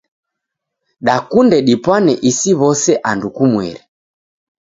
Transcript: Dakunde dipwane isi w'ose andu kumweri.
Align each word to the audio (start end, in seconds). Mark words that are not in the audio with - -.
Dakunde 1.05 1.57
dipwane 1.67 2.13
isi 2.29 2.51
w'ose 2.59 2.91
andu 3.09 3.27
kumweri. 3.35 3.81